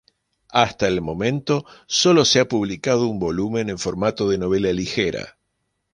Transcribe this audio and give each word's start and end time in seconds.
Hasta 0.49 0.87
el 0.87 0.99
momento 0.99 1.63
solo 1.85 2.25
se 2.25 2.39
ha 2.39 2.47
publicado 2.47 3.05
un 3.07 3.19
volumen 3.19 3.69
en 3.69 3.77
formato 3.77 4.27
de 4.29 4.39
novela 4.39 4.73
ligera. 4.73 5.37